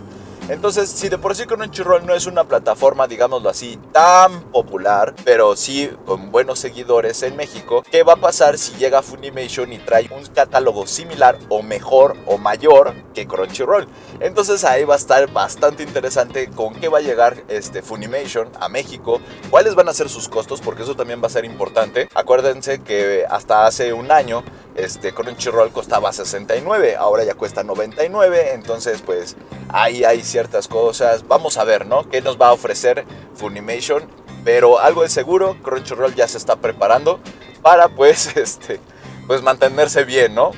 [0.50, 5.56] Entonces, si de por sí Crunchyroll no es una plataforma, digámoslo así, tan popular, pero
[5.56, 10.10] sí con buenos seguidores en México, ¿qué va a pasar si llega Funimation y trae
[10.12, 13.88] un catálogo similar o mejor o mayor que Crunchyroll?
[14.20, 18.68] Entonces ahí va a estar bastante interesante con qué va a llegar este Funimation a
[18.68, 22.10] México, cuáles van a ser sus costos, porque eso también va a ser importante.
[22.14, 24.44] Acuérdense que hasta hace un año
[24.76, 29.38] este Crunchyroll costaba 69, ahora ya cuesta 99, entonces pues
[29.70, 31.28] ahí hay ciertas cosas.
[31.28, 32.10] Vamos a ver, ¿no?
[32.10, 34.04] ¿Qué nos va a ofrecer Funimation?
[34.44, 37.20] Pero algo es seguro, Crunchyroll ya se está preparando
[37.62, 38.80] para pues este
[39.28, 40.52] pues mantenerse bien, ¿no?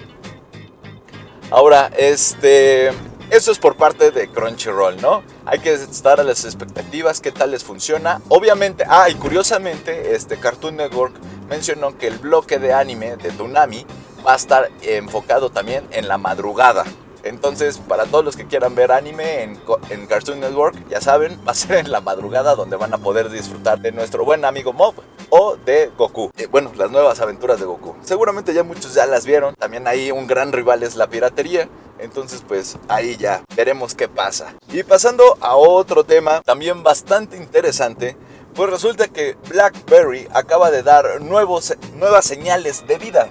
[1.52, 2.88] Ahora, este
[3.30, 5.24] eso es por parte de Crunchyroll, ¿no?
[5.46, 8.22] Hay que estar a las expectativas, qué tal les funciona.
[8.30, 11.14] Obviamente, ah, y curiosamente, este Cartoon Network
[11.50, 13.86] mencionó que el bloque de anime de Tsunami
[14.26, 16.86] va a estar enfocado también en la madrugada.
[17.26, 21.56] Entonces, para todos los que quieran ver anime en, Cartoon Network, ya saben, va a
[21.56, 24.94] ser en la madrugada donde van a poder disfrutar de nuestro buen amigo Mob
[25.30, 26.30] o de Goku.
[26.38, 27.96] Eh, bueno, las nuevas aventuras de Goku.
[28.04, 29.56] Seguramente ya muchos ya las vieron.
[29.56, 31.68] También ahí un gran rival es la piratería.
[31.98, 34.54] Entonces, pues ahí ya veremos qué pasa.
[34.72, 38.16] Y pasando a otro tema también bastante interesante,
[38.54, 43.30] pues resulta que BlackBerry acaba de dar nuevos, nuevas señales de vida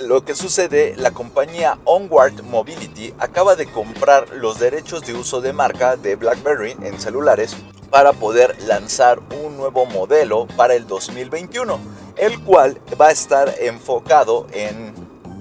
[0.00, 5.52] lo que sucede, la compañía Onward Mobility acaba de comprar los derechos de uso de
[5.52, 7.56] marca de BlackBerry en celulares
[7.90, 11.78] para poder lanzar un nuevo modelo para el 2021,
[12.16, 14.94] el cual va a estar enfocado en,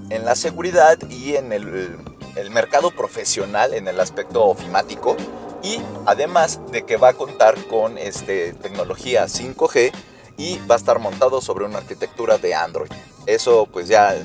[0.10, 1.98] en la seguridad y en el,
[2.52, 5.18] mercado profesional, en el aspecto ofimático,
[5.64, 9.92] y además de que va a contar con este, tecnología 5G
[10.38, 12.92] y va a estar montado sobre una arquitectura de Android.
[13.26, 14.16] Eso pues ya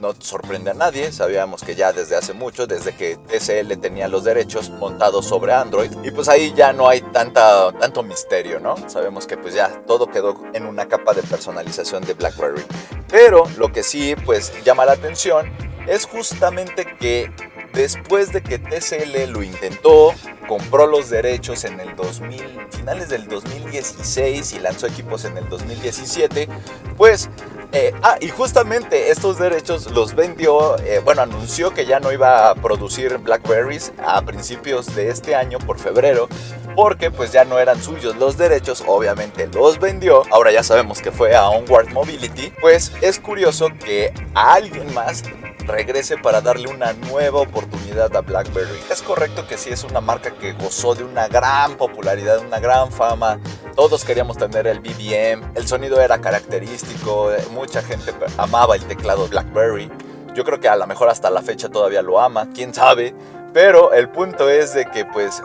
[0.00, 4.24] no sorprende a nadie, sabíamos que ya desde hace mucho, desde que TCL tenía los
[4.24, 8.76] derechos montados sobre Android, y pues ahí ya no hay tanta, tanto misterio, ¿no?
[8.88, 12.64] Sabemos que pues ya todo quedó en una capa de personalización de BlackBerry.
[13.08, 15.50] Pero lo que sí pues llama la atención
[15.86, 17.30] es justamente que
[17.72, 20.14] después de que TCL lo intentó,
[20.48, 26.48] compró los derechos en el 2000, finales del 2016 y lanzó equipos en el 2017,
[26.96, 27.30] pues
[27.72, 32.50] eh, ah, y justamente estos derechos los vendió, eh, bueno, anunció que ya no iba
[32.50, 36.28] a producir Blackberries a principios de este año, por febrero,
[36.74, 41.12] porque pues ya no eran suyos los derechos, obviamente los vendió, ahora ya sabemos que
[41.12, 45.22] fue a Onward Mobility, pues es curioso que alguien más
[45.66, 48.78] regrese para darle una nueva oportunidad a BlackBerry.
[48.90, 52.90] Es correcto que sí es una marca que gozó de una gran popularidad, una gran
[52.90, 53.38] fama.
[53.76, 59.90] Todos queríamos tener el BBM, el sonido era característico, mucha gente amaba el teclado BlackBerry.
[60.34, 63.14] Yo creo que a lo mejor hasta la fecha todavía lo ama, quién sabe.
[63.52, 65.42] Pero el punto es de que pues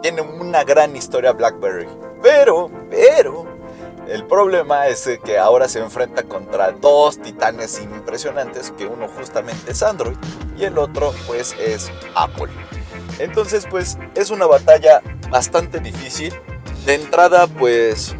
[0.00, 1.88] tiene una gran historia BlackBerry.
[2.22, 3.44] Pero, pero,
[4.08, 9.82] el problema es que ahora se enfrenta contra dos titanes impresionantes, que uno justamente es
[9.82, 10.16] Android
[10.56, 12.50] y el otro pues es Apple.
[13.18, 16.32] Entonces pues es una batalla bastante difícil.
[16.86, 18.16] De entrada pues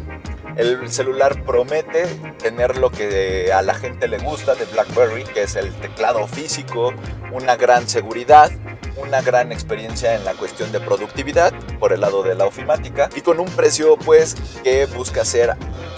[0.55, 2.05] el celular promete
[2.41, 6.93] tener lo que a la gente le gusta de BlackBerry, que es el teclado físico,
[7.31, 8.51] una gran seguridad,
[8.97, 13.21] una gran experiencia en la cuestión de productividad por el lado de la ofimática y
[13.21, 15.55] con un precio pues que busca ser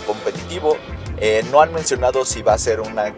[0.07, 0.77] competitivo.
[1.17, 3.13] Eh, no han mencionado si va a ser una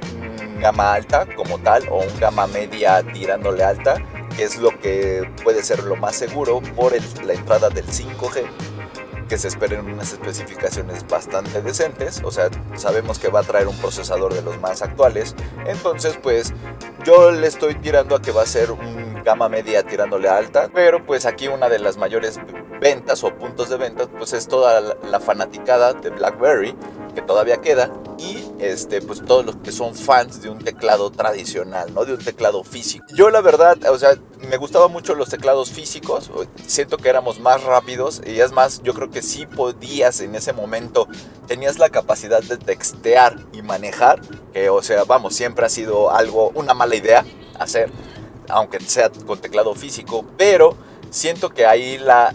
[0.60, 4.04] gama alta como tal o un gama media tirándole alta,
[4.36, 8.48] que es lo que puede ser lo más seguro por la entrada del 5G
[9.28, 13.78] que se esperen unas especificaciones bastante decentes, o sea, sabemos que va a traer un
[13.78, 15.36] procesador de los más actuales,
[15.66, 16.54] entonces pues
[17.04, 20.70] yo le estoy tirando a que va a ser un gama media tirándole a alta,
[20.74, 22.40] pero pues aquí una de las mayores
[22.80, 26.74] ventas o puntos de venta pues es toda la fanaticada de BlackBerry
[27.14, 31.92] que todavía queda, y este, pues todos los que son fans de un teclado tradicional,
[31.92, 32.06] ¿no?
[32.06, 33.06] De un teclado físico.
[33.12, 34.12] Yo la verdad, o sea,
[34.48, 36.30] me gustaban mucho los teclados físicos,
[36.68, 40.54] siento que éramos más rápidos y es más, yo creo que sí podías en ese
[40.54, 41.08] momento,
[41.48, 44.22] tenías la capacidad de textear y manejar,
[44.54, 47.26] que o sea, vamos, siempre ha sido algo, una mala idea
[47.60, 47.90] hacer,
[48.50, 50.76] aunque sea con teclado físico, pero
[51.10, 52.32] siento que ahí la,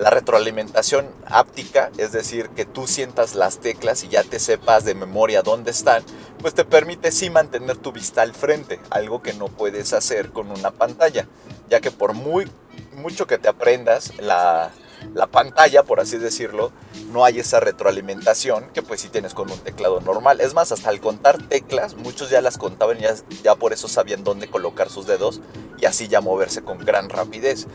[0.00, 4.94] la retroalimentación áptica, es decir, que tú sientas las teclas y ya te sepas de
[4.94, 6.02] memoria dónde están,
[6.38, 10.50] pues te permite sí mantener tu vista al frente, algo que no puedes hacer con
[10.50, 11.26] una pantalla,
[11.68, 12.50] ya que por muy
[12.94, 14.70] mucho que te aprendas la,
[15.14, 16.72] la pantalla, por así decirlo,
[17.12, 20.40] no hay esa retroalimentación que pues sí tienes con un teclado normal.
[20.40, 23.88] Es más, hasta al contar teclas, muchos ya las contaban y ya, ya por eso
[23.88, 25.40] sabían dónde colocar sus dedos
[25.78, 27.66] y así ya moverse con gran rapidez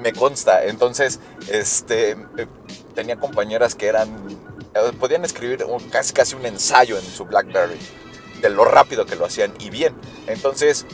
[0.00, 0.64] me consta.
[0.64, 2.46] Entonces, este, eh,
[2.94, 4.10] tenía compañeras que eran,
[4.74, 7.78] eh, podían escribir casi, casi un ensayo en su BlackBerry,
[8.40, 9.94] de lo rápido que lo hacían y bien.
[10.26, 10.84] Entonces,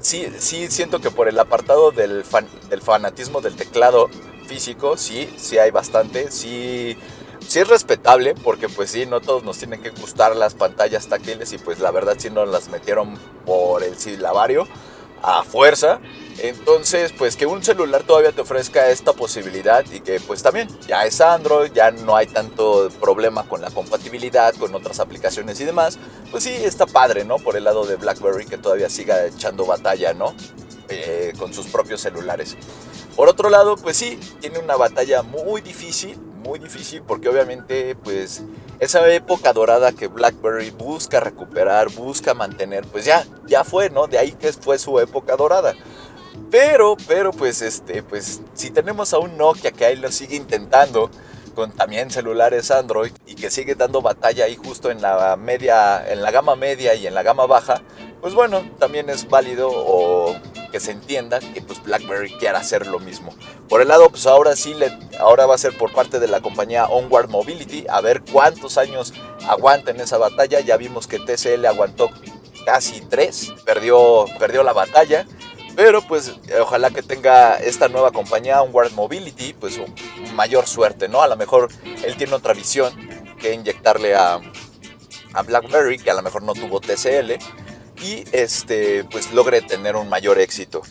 [0.00, 4.08] sí, sí siento que por el apartado del fanatismo del teclado
[4.44, 6.96] físico, sí, sí hay bastante, sí...
[7.46, 11.52] Sí es respetable porque pues sí, no todos nos tienen que gustar las pantallas táctiles
[11.52, 14.66] y pues la verdad sí nos las metieron por el silabario
[15.24, 16.00] a fuerza.
[16.38, 21.06] Entonces, pues que un celular todavía te ofrezca esta posibilidad y que pues también ya
[21.06, 25.98] es Android, ya no hay tanto problema con la compatibilidad con otras aplicaciones y demás,
[26.30, 27.38] pues sí, está padre, ¿no?
[27.38, 30.34] Por el lado de BlackBerry que todavía siga echando batalla, ¿no?
[30.88, 32.56] Eh, con sus propios celulares.
[33.16, 38.42] Por otro lado, pues sí, tiene una batalla muy difícil, muy difícil porque obviamente pues
[38.80, 44.06] esa época dorada que BlackBerry busca recuperar, busca mantener, pues ya, ya fue, ¿no?
[44.08, 45.74] De ahí que fue su época dorada.
[46.50, 51.10] Pero, pero pues este, pues si tenemos a un Nokia que ahí lo sigue intentando,
[51.54, 56.20] con también celulares Android y que sigue dando batalla ahí justo en la media, en
[56.20, 57.80] la gama media y en la gama baja,
[58.20, 60.34] pues bueno, también es válido o
[60.74, 63.32] que se entienda que pues BlackBerry quiera hacer lo mismo.
[63.68, 66.40] Por el lado, pues ahora sí, le, ahora va a ser por parte de la
[66.40, 69.14] compañía Onward Mobility, a ver cuántos años
[69.46, 70.58] aguanta en esa batalla.
[70.58, 72.10] Ya vimos que TCL aguantó
[72.66, 75.28] casi tres, perdió, perdió la batalla.
[75.76, 79.78] Pero pues ojalá que tenga esta nueva compañía, Onward Mobility, pues
[80.34, 81.22] mayor suerte, ¿no?
[81.22, 81.68] A lo mejor
[82.04, 82.92] él tiene otra visión
[83.38, 84.40] que inyectarle a,
[85.34, 87.63] a BlackBerry, que a lo mejor no tuvo TCL
[88.04, 90.82] y este, pues logre tener un mayor éxito.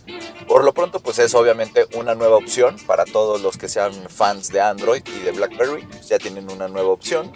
[0.47, 4.49] Por lo pronto, pues es obviamente una nueva opción para todos los que sean fans
[4.49, 5.87] de Android y de BlackBerry.
[6.07, 7.31] Ya tienen una nueva opción,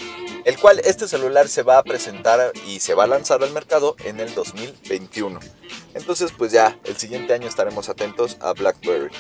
[0.46, 3.96] el cual este celular se va a presentar y se va a lanzar al mercado
[4.04, 5.40] en el 2021.
[5.94, 9.12] Entonces, pues ya el siguiente año estaremos atentos a BlackBerry.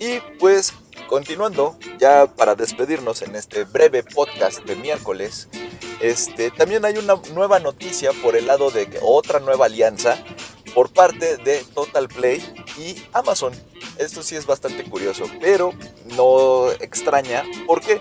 [0.00, 0.72] Y pues
[1.06, 5.48] continuando, ya para despedirnos en este breve podcast de miércoles,
[6.00, 10.22] este, también hay una nueva noticia por el lado de otra nueva alianza
[10.74, 12.42] por parte de Total Play
[12.78, 13.52] y Amazon.
[13.98, 15.72] Esto sí es bastante curioso, pero
[16.16, 17.44] no extraña.
[17.66, 18.00] ¿Por qué?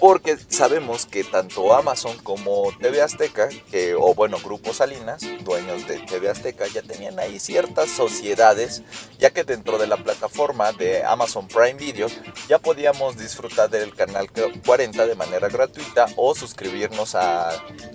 [0.00, 3.50] Porque sabemos que tanto Amazon como TV Azteca,
[3.98, 8.82] o bueno, Grupo Salinas, dueños de TV Azteca, ya tenían ahí ciertas sociedades,
[9.18, 12.06] ya que dentro de la plataforma de Amazon Prime Video
[12.48, 14.28] ya podíamos disfrutar del canal
[14.64, 17.52] 40 de manera gratuita o suscribirnos a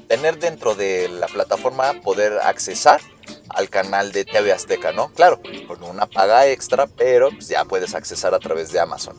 [0.08, 3.02] tener dentro de la plataforma poder accesar
[3.50, 5.10] al canal de TV Azteca, ¿no?
[5.10, 9.15] Claro, con una paga extra, pero pues, ya puedes accesar a través de Amazon.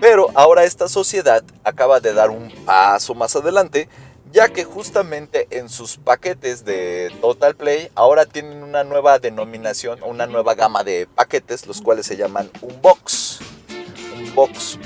[0.00, 3.88] Pero ahora esta sociedad acaba de dar un paso más adelante,
[4.32, 10.26] ya que justamente en sus paquetes de Total Play ahora tienen una nueva denominación, una
[10.26, 13.40] nueva gama de paquetes, los cuales se llaman Unbox.
[14.16, 14.78] Unbox.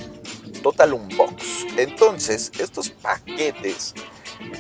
[0.63, 1.67] Total Unbox.
[1.77, 3.95] Entonces, estos paquetes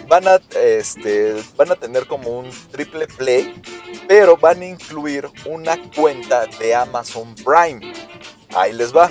[0.06, 3.60] van a, este, van a tener como un triple play,
[4.06, 7.92] pero van a incluir una cuenta de Amazon Prime.
[8.54, 9.10] Ahí les va.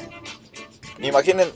[1.00, 1.52] Imaginen,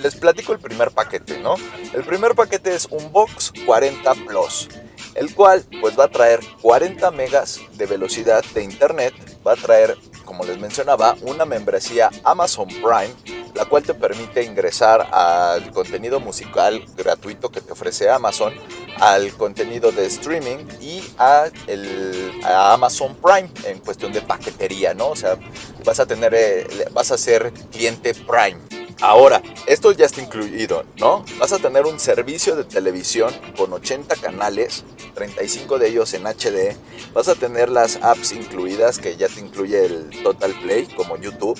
[0.00, 1.56] les platico el primer paquete, ¿no?
[1.92, 4.68] El primer paquete es un Box 40 Plus,
[5.14, 9.14] el cual pues va a traer 40 megas de velocidad de internet,
[9.46, 13.14] va a traer, como les mencionaba, una membresía Amazon Prime,
[13.54, 18.54] la cual te permite ingresar al contenido musical gratuito que te ofrece Amazon,
[18.98, 25.08] al contenido de streaming y a, el, Amazon Prime en cuestión de paquetería, ¿no?
[25.08, 25.36] O sea,
[25.84, 28.58] vas a tener, eh, vas a ser cliente Prime.
[29.02, 31.24] Ahora, esto ya está incluido, ¿no?
[31.38, 34.84] Vas a tener un servicio de televisión con 80 canales,
[35.14, 36.76] 35 de ellos en HD.
[37.14, 41.58] Vas a tener las apps incluidas que ya te incluye el Total Play como YouTube.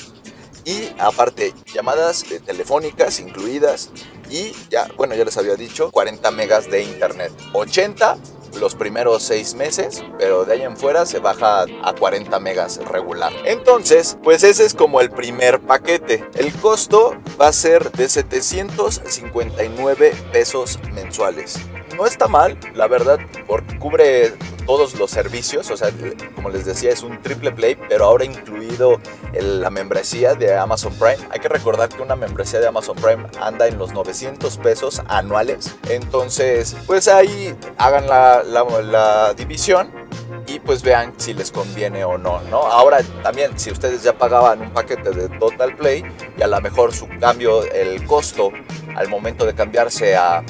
[0.65, 3.91] Y aparte, llamadas telefónicas incluidas.
[4.31, 7.33] y ya, bueno, ya les había dicho, 40 megas de internet.
[7.53, 8.17] 80
[8.59, 13.33] los primeros seis meses, pero de ahí en fuera se baja a 40 megas regular.
[13.45, 16.25] Entonces, pues ese es como el primer paquete.
[16.35, 21.59] El costo va a ser de 759 pesos mensuales.
[22.01, 24.33] No está mal, la verdad, porque cubre
[24.65, 25.91] todos los servicios, o sea,
[26.35, 28.99] como les decía, es un triple play, pero ahora incluido
[29.39, 31.19] la membresía de Amazon Prime.
[31.31, 35.77] Hay que recordar que una membresía de Amazon Prime anda en los 900 pesos anuales.
[35.91, 39.93] Entonces, pues ahí hagan la, la, división
[40.47, 42.61] y pues vean si les conviene o no, ¿no?
[42.63, 46.03] Ahora también, si ustedes ya pagaban un paquete de Total Play
[46.39, 48.53] y a lo mejor su cambio, el costo
[48.97, 50.43] al momento de cambiarse a,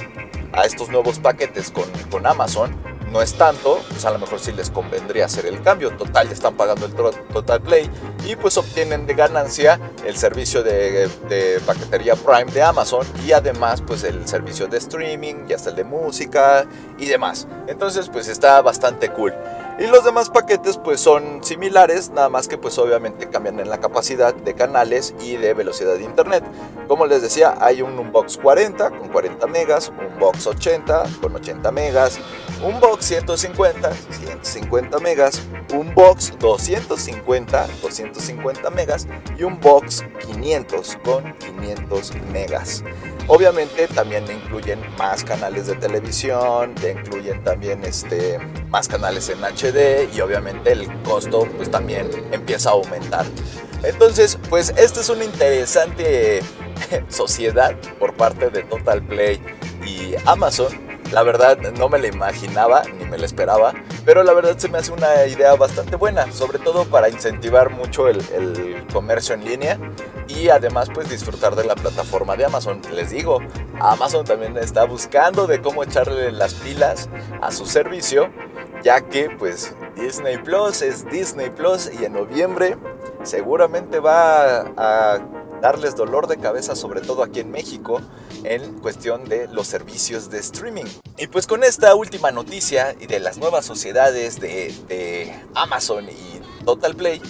[0.52, 2.74] a estos nuevos paquetes con, con Amazon,
[3.10, 5.90] no es tanto, pues a lo mejor sí les convendría hacer el cambio.
[5.96, 7.90] Total, ya están pagando el Total Play
[8.26, 13.82] y pues obtienen de ganancia el servicio de, de, paquetería Prime de Amazon y además
[13.84, 16.66] pues el servicio de streaming y hasta el de música
[16.98, 17.48] y demás.
[17.66, 19.34] Entonces pues está bastante cool.
[19.80, 23.80] Y los demás paquetes pues son similares, nada más que pues obviamente cambian en la
[23.80, 26.44] capacidad de canales y de velocidad de internet.
[26.86, 31.70] Como les decía, hay un Unbox 40 con 40 megas, un Box 80 con 80
[31.70, 32.20] megas,
[32.62, 35.42] un Box 150, 150 megas,
[35.72, 39.06] un Box 250, 250 megas
[39.38, 42.84] y un Box 500 con 500 megas.
[43.28, 48.38] Obviamente también incluyen más canales de televisión, incluyen también este,
[48.68, 53.24] más canales en HD y obviamente el costo pues también empieza a aumentar.
[53.82, 56.40] Entonces, pues esta es una interesante
[57.08, 59.40] sociedad por parte de Total Play
[59.86, 63.72] y Amazon la verdad no me la imaginaba ni me la esperaba,
[64.04, 68.08] pero la verdad se me hace una idea bastante buena, sobre todo para incentivar mucho
[68.08, 68.20] el,
[68.92, 69.78] comercio en línea
[70.26, 72.80] y además pues disfrutar de la plataforma de Amazon.
[72.92, 73.40] Les digo,
[73.78, 77.08] Amazon también está buscando de cómo echarle las pilas
[77.40, 78.30] a su servicio,
[78.82, 82.76] ya que pues Disney Plus es Disney Plus y en noviembre
[83.22, 88.00] seguramente va a darles dolor de cabeza, sobre todo aquí en México,
[88.44, 90.86] en cuestión de los servicios de streaming.
[91.18, 96.94] Y pues con esta última noticia y de las nuevas sociedades de, Amazon y Total
[96.94, 97.20] Play,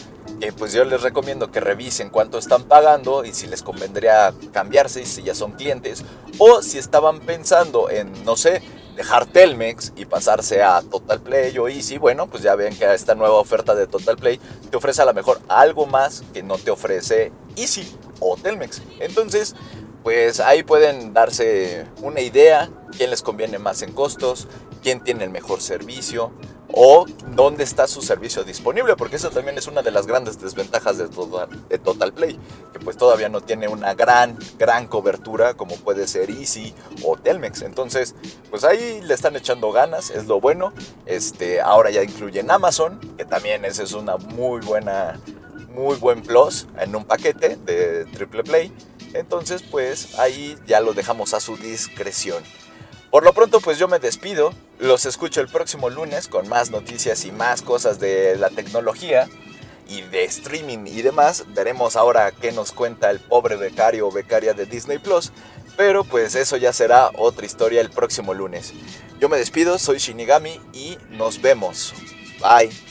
[0.40, 5.04] eh, pues yo les recomiendo que revisen cuánto están pagando y si les convendría cambiarse
[5.04, 6.04] si ya son clientes
[6.38, 8.62] o si estaban pensando en, no sé,
[8.96, 13.14] dejar Telmex y pasarse a Total Play o Easy, bueno, pues ya ven que esta
[13.14, 16.70] nueva oferta de Total Play te ofrece a lo mejor algo más que no te
[16.70, 17.90] ofrece Easy
[18.20, 18.82] o Telmex.
[19.00, 19.54] Entonces,
[20.02, 24.48] pues ahí pueden darse una idea, quién les conviene más en costos,
[24.82, 26.32] quién tiene el mejor servicio
[26.72, 27.04] o
[27.34, 31.08] dónde está su servicio disponible, porque eso también es una de las grandes desventajas de
[31.08, 32.38] Total, Play,
[32.72, 36.72] que pues todavía no tiene una gran, gran cobertura como puede ser Easy
[37.04, 37.62] o Telmex.
[37.62, 38.14] Entonces,
[38.50, 40.72] pues ahí le están echando ganas, es lo bueno.
[41.06, 45.18] Este, ahora ya incluyen Amazon, que también esa es una muy buena
[45.74, 48.72] muy buen plus en un paquete de triple play.
[49.14, 52.42] Entonces, pues ahí ya lo dejamos a su discreción.
[53.10, 54.52] Por lo pronto, pues yo me despido.
[54.78, 59.28] Los escucho el próximo lunes con más noticias y más cosas de la tecnología
[59.88, 61.44] y de streaming y demás.
[61.48, 65.32] Veremos ahora qué nos cuenta el pobre becario o becaria de Disney Plus.
[65.76, 68.72] Pero pues eso ya será otra historia el próximo lunes.
[69.20, 71.92] Yo me despido, soy Shinigami y nos vemos.
[72.40, 72.89] Bye.